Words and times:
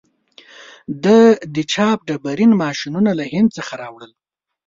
ده 1.03 1.19
د 1.55 1.57
چاپ 1.73 1.99
ډبرین 2.07 2.51
ماشینونه 2.63 3.11
له 3.19 3.25
هند 3.31 3.49
څخه 3.57 3.73
راوړل. 3.81 4.11